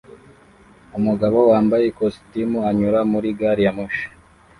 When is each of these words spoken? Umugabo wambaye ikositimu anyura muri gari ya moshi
Umugabo 0.97 1.37
wambaye 1.51 1.83
ikositimu 1.87 2.57
anyura 2.69 2.99
muri 3.11 3.27
gari 3.39 3.61
ya 3.65 3.73
moshi 3.77 4.05